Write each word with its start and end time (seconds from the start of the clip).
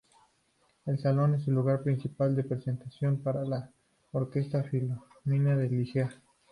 El 0.87 0.97
salón 0.97 1.35
es 1.35 1.47
el 1.47 1.53
lugar 1.53 1.83
principal 1.83 2.35
de 2.35 2.43
presentaciones 2.43 3.19
para 3.21 3.43
la 3.45 3.69
Orquesta 4.13 4.63
Filarmónica 4.63 5.55
de 5.55 5.69
Lieja. 5.69 6.09